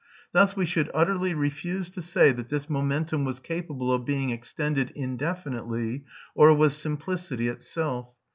[0.31, 4.89] Thus we should utterly refuse to say that this momentum was capable of being extended
[4.95, 8.11] indefinitely or was simplicity itself.